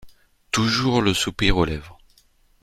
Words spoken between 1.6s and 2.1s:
lèvres!